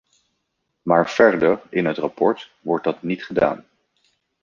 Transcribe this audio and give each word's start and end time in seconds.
Maar 0.81 1.09
verder 1.09 1.61
in 1.69 1.85
het 1.85 1.97
rapport 1.97 2.51
wordt 2.61 2.83
dat 2.83 3.01
niet 3.03 3.23
gedaan. 3.25 3.65